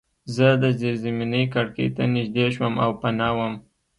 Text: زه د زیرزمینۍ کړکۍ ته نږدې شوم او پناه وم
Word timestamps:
زه 0.35 0.47
د 0.61 0.63
زیرزمینۍ 0.79 1.43
کړکۍ 1.53 1.87
ته 1.95 2.03
نږدې 2.15 2.45
شوم 2.55 2.73
او 2.83 2.91
پناه 3.01 3.33
وم 3.37 3.53